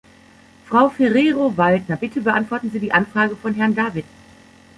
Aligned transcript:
Frau 0.65 0.89
Ferrero-Waldner, 0.89 1.95
bitte 1.95 2.21
beantworten 2.21 2.71
Sie 2.71 2.79
die 2.79 2.91
Anfrage 2.91 3.35
von 3.35 3.53
Herrn 3.53 3.75
David. 3.75 4.05